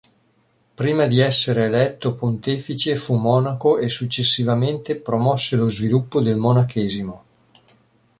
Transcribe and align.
Prima 0.73 1.05
di 1.05 1.19
essere 1.19 1.65
eletto 1.65 2.15
pontefice 2.15 2.95
fu 2.95 3.17
monaco 3.17 3.77
e, 3.77 3.87
successivamente, 3.87 4.95
promosse 4.95 5.55
lo 5.55 5.69
sviluppo 5.69 6.21
del 6.21 6.37
monachesimo. 6.37 7.23